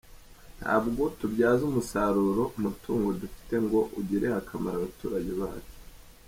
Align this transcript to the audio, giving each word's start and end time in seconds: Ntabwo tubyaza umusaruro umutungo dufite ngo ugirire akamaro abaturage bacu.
Ntabwo 0.59 1.01
tubyaza 1.19 1.61
umusaruro 1.69 2.43
umutungo 2.57 3.07
dufite 3.21 3.55
ngo 3.65 3.79
ugirire 3.99 4.33
akamaro 4.41 4.75
abaturage 4.79 5.31
bacu. 5.41 5.75